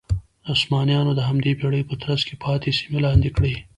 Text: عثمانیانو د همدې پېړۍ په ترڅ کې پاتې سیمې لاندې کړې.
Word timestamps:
عثمانیانو 0.53 1.11
د 1.15 1.19
همدې 1.29 1.51
پېړۍ 1.59 1.81
په 1.89 1.95
ترڅ 2.03 2.21
کې 2.27 2.35
پاتې 2.43 2.69
سیمې 2.79 2.99
لاندې 3.05 3.29
کړې. 3.35 3.53